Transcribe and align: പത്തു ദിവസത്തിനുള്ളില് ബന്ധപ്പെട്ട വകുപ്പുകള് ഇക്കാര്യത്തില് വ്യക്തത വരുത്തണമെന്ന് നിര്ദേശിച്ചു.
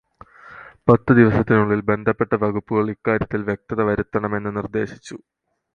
പത്തു 0.87 1.13
ദിവസത്തിനുള്ളില് 1.13 1.81
ബന്ധപ്പെട്ട 1.81 2.33
വകുപ്പുകള് 2.35 2.91
ഇക്കാര്യത്തില് 2.91 3.43
വ്യക്തത 3.43 3.81
വരുത്തണമെന്ന് 3.81 4.55
നിര്ദേശിച്ചു. 4.55 5.17